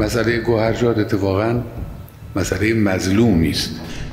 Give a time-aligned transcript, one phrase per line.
[0.00, 1.60] مسئله گوهرشاد اتفاقا
[2.36, 3.70] مسئله مظلومی است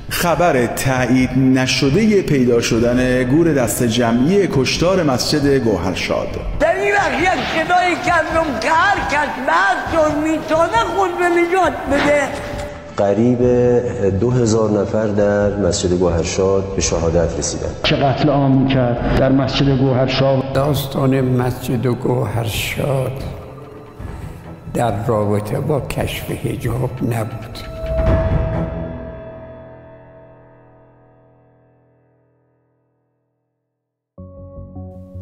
[0.09, 6.27] خبر تایید نشده پیدا شدن گور دست جمعی کشتار مسجد گوهرشاد
[6.59, 9.27] در این وقت یک صدایی کردم که هر کس
[10.23, 12.21] می‌تونه خود به نجات بده.
[12.97, 13.39] قریب
[14.19, 19.77] دو هزار نفر در مسجد گوهرشاد به شهادت رسیدن چه قتل عام کرد در مسجد
[19.77, 23.36] گوهرشاد داستان مسجد گوهرشاد
[24.77, 27.57] در رابطه با کشف هجاب نبود.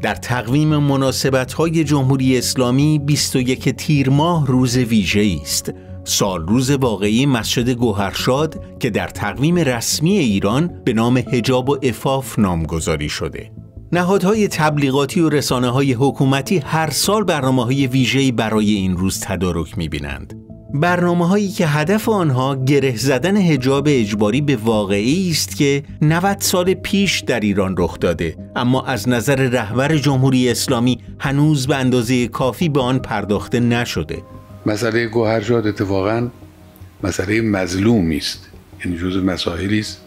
[0.01, 5.73] در تقویم مناسبت های جمهوری اسلامی 21 تیر ماه روز ویژه است.
[6.03, 12.39] سال روز واقعی مسجد گوهرشاد که در تقویم رسمی ایران به نام هجاب و افاف
[12.39, 13.64] نامگذاری شده.
[13.95, 19.77] نهادهای تبلیغاتی و رسانه های حکومتی هر سال برنامه های ویژه‌ای برای این روز تدارک
[19.77, 20.33] می‌بینند.
[20.73, 26.73] برنامه هایی که هدف آنها گره زدن هجاب اجباری به واقعی است که 90 سال
[26.73, 32.69] پیش در ایران رخ داده اما از نظر رهبر جمهوری اسلامی هنوز به اندازه کافی
[32.69, 34.23] به آن پرداخته نشده
[34.65, 36.27] مسئله گوهرشاد اتفاقا
[37.03, 38.49] مسئله مظلومی است
[38.85, 40.01] یعنی جز مسائلی است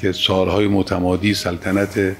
[0.00, 2.16] که سالهای متمادی سلطنت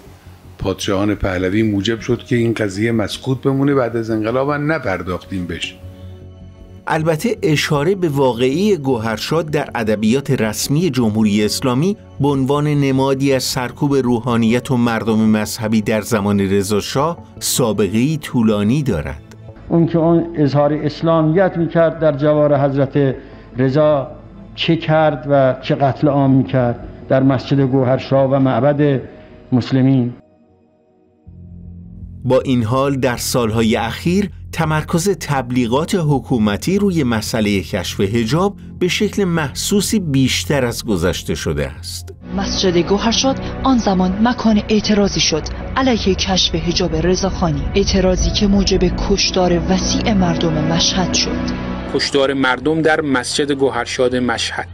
[0.66, 5.78] پادشاهان پهلوی موجب شد که این قضیه مسکوت بمونه بعد از انقلاب نپرداختیم بهش.
[6.86, 13.94] البته اشاره به واقعی گوهرشاد در ادبیات رسمی جمهوری اسلامی به عنوان نمادی از سرکوب
[13.94, 19.22] روحانیت و مردم مذهبی در زمان رضاشاه سابقه طولانی دارد.
[19.68, 23.14] اون که اون اظهار اسلامیت می‌کرد در جوار حضرت
[23.58, 24.10] رضا
[24.54, 29.00] چه کرد و چه قتل عام می‌کرد در مسجد گوهرشاه و معبد
[29.52, 30.12] مسلمین.
[32.26, 39.24] با این حال در سالهای اخیر تمرکز تبلیغات حکومتی روی مسئله کشف هجاب به شکل
[39.24, 42.14] محسوسی بیشتر از گذشته شده است.
[42.36, 45.42] مسجد گوهرشاد آن زمان مکان اعتراضی شد.
[45.76, 47.62] علیه کشف هجاب رضاخانی.
[47.74, 51.66] اعتراضی که موجب کشدار وسیع مردم مشهد شد.
[51.94, 54.68] کشدار مردم در مسجد گوهرشاد مشهد.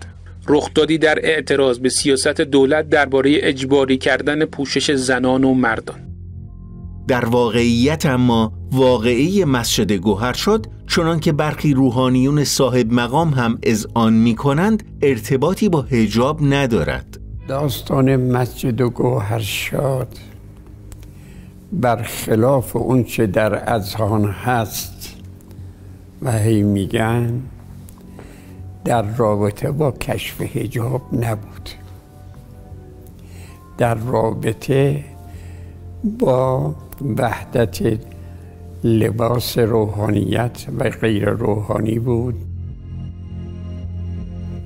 [0.49, 6.12] رخدادی در اعتراض به سیاست دولت درباره اجباری کردن پوشش زنان و مردان.
[7.09, 13.87] در واقعیت اما واقعی مسجد گوهر شد چنان که برخی روحانیون صاحب مقام هم از
[13.95, 17.19] آن می کنند ارتباطی با هجاب ندارد.
[17.49, 20.19] داستان مسجد گوهر شاد
[21.73, 25.17] برخلاف اون چه در اذهان هست
[26.23, 27.41] و هی میگن
[28.85, 31.71] در رابطه با کشف هجاب نبود.
[33.79, 35.05] در رابطه
[36.19, 36.75] با
[37.19, 37.99] وحدت
[38.85, 42.35] لباس روحانیت و غیر روحانی بود.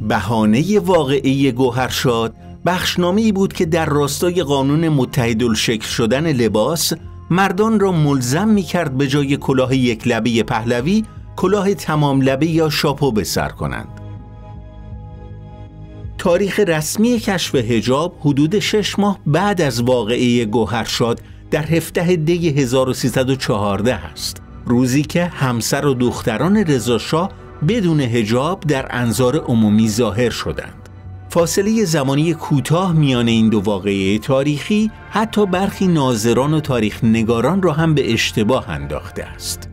[0.09, 2.35] بهانه واقعی گوهرشاد
[2.67, 6.93] بخشنامه بود که در راستای قانون متحدالشکل شدن لباس
[7.31, 11.05] مردان را ملزم می کرد به جای کلاه یک لبه پهلوی
[11.37, 13.89] کلاه تمام لبه یا شاپو به سر کنند.
[16.19, 21.21] تاریخ رسمی کشف هجاب حدود شش ماه بعد از واقعه گوهرشاد
[21.51, 24.43] در هفته دی 1314 است.
[24.67, 27.31] روزی که همسر و دختران رضاشاه
[27.69, 30.89] بدون هجاب در انظار عمومی ظاهر شدند.
[31.29, 37.73] فاصله زمانی کوتاه میان این دو واقعه تاریخی حتی برخی ناظران و تاریخ نگاران را
[37.73, 39.69] هم به اشتباه انداخته است.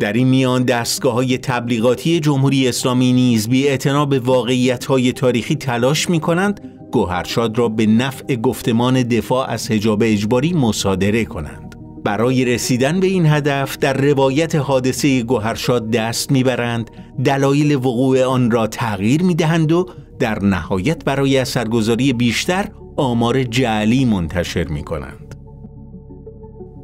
[0.00, 3.78] در این میان دستگاه های تبلیغاتی جمهوری اسلامی نیز بی
[4.10, 10.02] به واقعیت های تاریخی تلاش می کنند گوهرشاد را به نفع گفتمان دفاع از حجاب
[10.04, 16.90] اجباری مصادره کنند برای رسیدن به این هدف در روایت حادثه گوهرشاد دست می‌برند
[17.24, 19.86] دلایل وقوع آن را تغییر می‌دهند و
[20.18, 25.27] در نهایت برای اثرگذاری بیشتر آمار جعلی منتشر می کنند.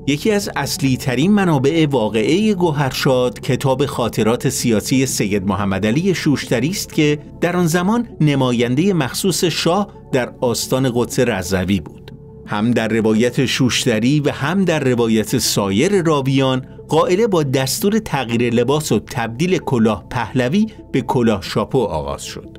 [0.06, 6.94] یکی از اصلی ترین منابع واقعه گوهرشاد کتاب خاطرات سیاسی سید محمد علی شوشتری است
[6.94, 12.10] که در آن زمان نماینده مخصوص شاه در آستان قدس رضوی بود.
[12.46, 18.92] هم در روایت شوشتری و هم در روایت سایر راویان قائله با دستور تغییر لباس
[18.92, 22.58] و تبدیل کلاه پهلوی به کلاه شاپو آغاز شد.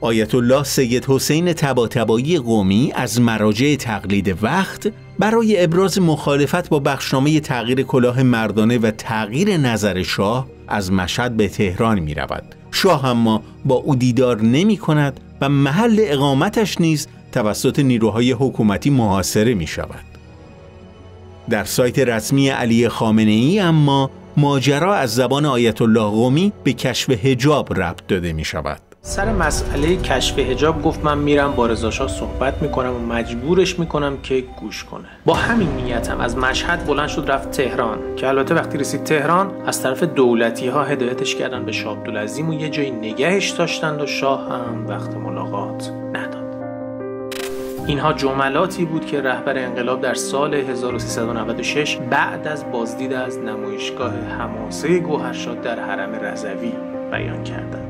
[0.00, 7.40] آیت الله سید حسین تباتبایی قومی از مراجع تقلید وقت برای ابراز مخالفت با بخشنامه
[7.40, 12.54] تغییر کلاه مردانه و تغییر نظر شاه از مشهد به تهران می رود.
[12.72, 19.54] شاه اما با او دیدار نمی کند و محل اقامتش نیز توسط نیروهای حکومتی محاصره
[19.54, 20.04] می شود.
[21.50, 27.10] در سایت رسمی علی خامنه ای اما ماجرا از زبان آیت الله قومی به کشف
[27.10, 28.87] هجاب ربط داده می شود.
[29.00, 34.44] سر مسئله کشف هجاب گفت من میرم با رضاشاه صحبت می‌کنم و مجبورش می‌کنم که
[34.60, 39.04] گوش کنه با همین نیتم از مشهد بلند شد رفت تهران که البته وقتی رسید
[39.04, 44.02] تهران از طرف دولتی ها هدایتش کردن به شاه عبدالعظیم و یه جایی نگهش داشتند
[44.02, 46.48] و شاه هم وقت ملاقات نداد
[47.86, 54.98] اینها جملاتی بود که رهبر انقلاب در سال 1396 بعد از بازدید از نمایشگاه حماسه
[54.98, 56.72] گوهرشاد در حرم رضوی
[57.10, 57.87] بیان کردند.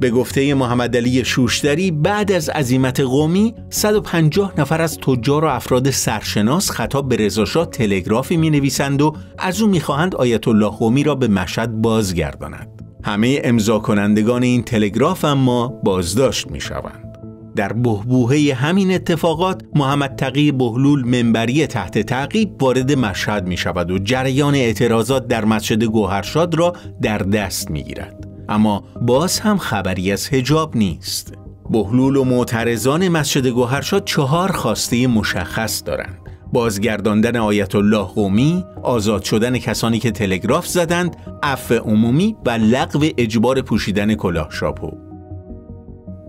[0.00, 5.90] به گفته محمد علی شوشتری بعد از عزیمت قومی 150 نفر از تجار و افراد
[5.90, 11.14] سرشناس خطاب به رضاشاه تلگرافی می نویسند و از او می‌خواهند آیت الله قومی را
[11.14, 12.82] به مشهد بازگرداند.
[13.04, 17.02] همه امضا کنندگان این تلگراف اما بازداشت می شوند.
[17.56, 23.98] در بهبوهه همین اتفاقات محمد تقی بهلول منبری تحت تعقیب وارد مشهد می شود و
[23.98, 26.72] جریان اعتراضات در مسجد گوهرشاد را
[27.02, 28.25] در دست می گیرد.
[28.48, 31.34] اما باز هم خبری از هجاب نیست
[31.70, 36.18] بهلول و معترضان مسجد گوهرشاد چهار خواسته مشخص دارند
[36.52, 43.62] بازگرداندن آیت الله قومی، آزاد شدن کسانی که تلگراف زدند، عفو عمومی و لغو اجبار
[43.62, 44.90] پوشیدن کلاه شاپو.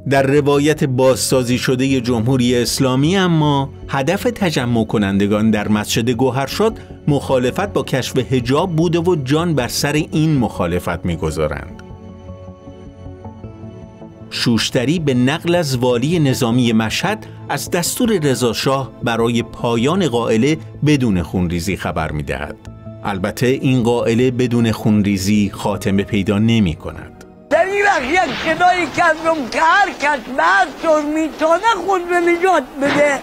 [0.10, 7.84] در روایت بازسازی شده جمهوری اسلامی اما هدف تجمع کنندگان در مسجد گوهرشاد مخالفت با
[7.84, 11.87] کشف هجاب بوده و جان بر سر این مخالفت می‌گذارند.
[14.30, 21.78] شوشتری به نقل از والی نظامی مشهد از دستور رضاشاه برای پایان قائله بدون خونریزی
[21.78, 22.56] خبر می دهد.
[23.04, 27.26] البته این قائله بدون خونریزی خاتمه پیدا نمی کند.
[27.50, 32.64] در این وقت یک صدایی کردم که هر کس بعد طور می‌تونه خود به نجات
[32.82, 33.20] بده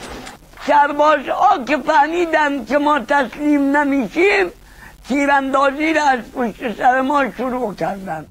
[0.67, 4.47] سرباز ها که فهمیدن که ما تسلیم نمیشیم
[5.09, 8.27] تیراندازی را از پشت سر ما شروع کردن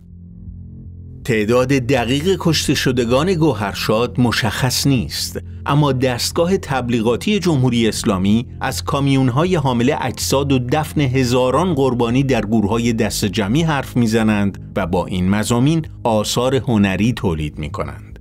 [1.25, 9.96] تعداد دقیق کشته شدگان گوهرشاد مشخص نیست اما دستگاه تبلیغاتی جمهوری اسلامی از کامیونهای حامل
[10.02, 15.86] اجساد و دفن هزاران قربانی در گورهای دست جمعی حرف می‌زنند و با این مزامین
[16.04, 18.20] آثار هنری تولید می کنند.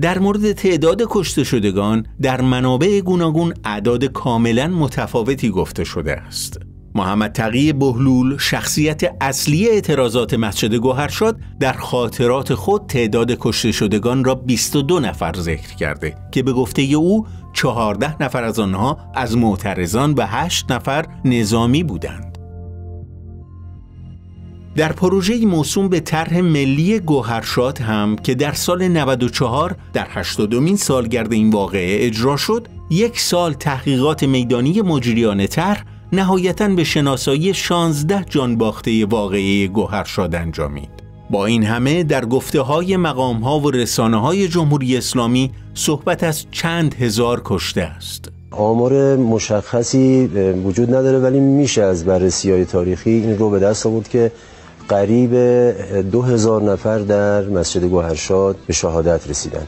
[0.00, 6.58] در مورد تعداد کشته شدگان در منابع گوناگون اعداد کاملا متفاوتی گفته شده است.
[6.96, 14.34] محمد تقی بهلول شخصیت اصلی اعتراضات مسجد گوهرشاد در خاطرات خود تعداد کشته شدگان را
[14.34, 20.26] 22 نفر ذکر کرده که به گفته او 14 نفر از آنها از معترضان و
[20.26, 22.38] 8 نفر نظامی بودند.
[24.76, 31.32] در پروژه موسوم به طرح ملی گوهرشاد هم که در سال 94 در 80 سالگرد
[31.32, 35.84] این واقعه اجرا شد یک سال تحقیقات میدانی مجریان طرح
[36.14, 40.90] نهایتا به شناسایی 16 جانباخته واقعی گوهرشاد انجامید.
[41.30, 46.46] با این همه در گفته های مقام ها و رسانه های جمهوری اسلامی صحبت از
[46.50, 48.28] چند هزار کشته است.
[48.50, 50.26] آمار مشخصی
[50.64, 54.32] وجود نداره ولی میشه از بررسی های تاریخی این رو به دست آورد که
[54.88, 55.34] قریب
[56.10, 59.66] دو هزار نفر در مسجد گوهرشاد به شهادت رسیدن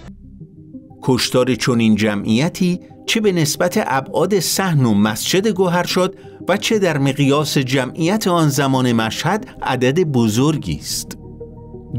[1.02, 6.14] کشتار چنین جمعیتی چه به نسبت ابعاد صحن و مسجد گوهر شد
[6.48, 11.18] و چه در مقیاس جمعیت آن زمان مشهد عدد بزرگی است.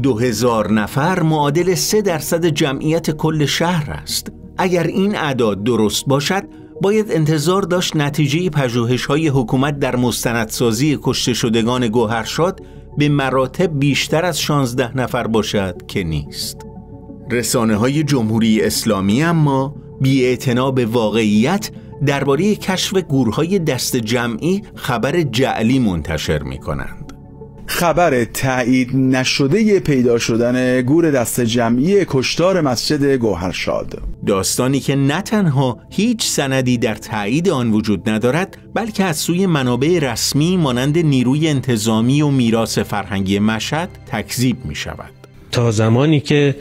[0.02, 4.32] دو هزار نفر معادل سه درصد جمعیت کل شهر است.
[4.58, 6.42] اگر این اعداد درست باشد
[6.82, 12.60] باید انتظار داشت نتیجه پژوهش های حکومت در مستندسازی کشته شدگان گوهرشاد
[12.98, 16.56] به مراتب بیشتر از 16 نفر باشد که نیست.
[17.30, 20.38] رسانه های جمهوری اسلامی اما بی
[20.74, 21.70] به واقعیت
[22.06, 27.12] درباره کشف گورهای دست جمعی خبر جعلی منتشر می کنند.
[27.68, 35.78] خبر تایید نشده پیدا شدن گور دست جمعی کشتار مسجد گوهرشاد داستانی که نه تنها
[35.90, 42.22] هیچ سندی در تایید آن وجود ندارد بلکه از سوی منابع رسمی مانند نیروی انتظامی
[42.22, 45.17] و میراث فرهنگی مشهد تکذیب می شود
[45.52, 46.54] تا زمانی که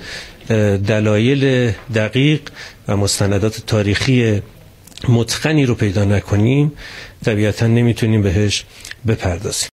[0.88, 2.42] دلایل دقیق
[2.88, 4.42] و مستندات تاریخی
[5.10, 6.72] متقنی رو پیدا نکنیم
[7.26, 8.66] طبیعتا نمی‌تونیم بهش
[9.08, 9.70] بپردازیم.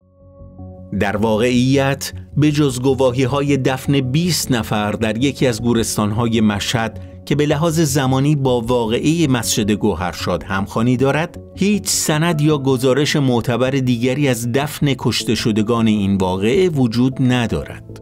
[1.01, 7.01] در واقعیت به جز گواهی های دفن 20 نفر در یکی از گورستان های مشهد
[7.27, 13.71] که به لحاظ زمانی با واقعی مسجد گوهرشاد همخوانی دارد هیچ سند یا گزارش معتبر
[13.71, 18.02] دیگری از دفن کشته شدگان این واقعه وجود ندارد.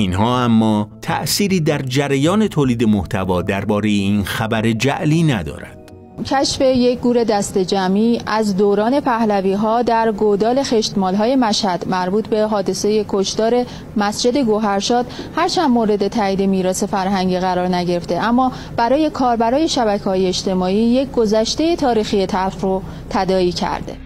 [0.00, 5.80] اینها اما تأثیری در جریان تولید محتوا درباره این خبر جعلی ندارد.
[6.26, 12.28] کشف یک گور دست جمعی از دوران پهلوی ها در گودال خشتمال های مشهد مربوط
[12.28, 13.66] به حادثه کشدار
[13.96, 20.76] مسجد گوهرشاد هرچند مورد تایید میراث فرهنگی قرار نگرفته اما برای کاربرای شبکه های اجتماعی
[20.76, 23.96] یک گذشته تاریخی تلخ رو تدایی کرده.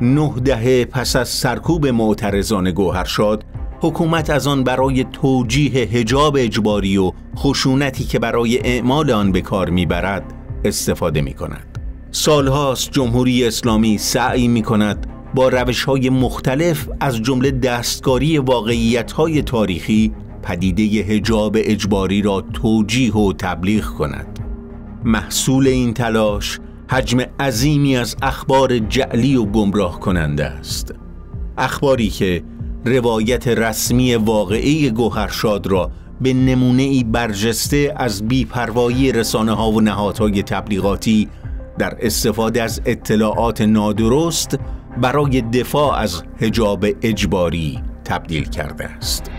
[0.00, 3.44] نه دهه پس از سرکوب معترضان گوهرشاد
[3.80, 9.70] حکومت از آن برای توجیه هجاب اجباری و خشونتی که برای اعمال آن به کار
[9.70, 11.78] می‌برد استفاده می کند.
[12.10, 19.42] سالهاست جمهوری اسلامی سعی می کند با روش های مختلف از جمله دستکاری واقعیت های
[19.42, 24.38] تاریخی پدیده هجاب اجباری را توجیه و تبلیغ کند.
[25.04, 26.58] محصول این تلاش
[26.90, 30.94] حجم عظیمی از اخبار جعلی و گمراه کننده است.
[31.58, 32.42] اخباری که
[32.86, 35.90] روایت رسمی واقعی گوهرشاد را
[36.20, 41.28] به نمونه ای برجسته از بیپروایی رسانه ها و نهادهای تبلیغاتی
[41.78, 44.58] در استفاده از اطلاعات نادرست
[45.02, 49.30] برای دفاع از هجاب اجباری تبدیل کرده است.